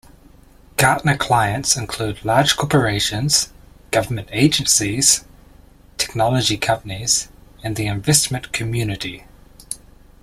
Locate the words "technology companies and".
5.99-7.75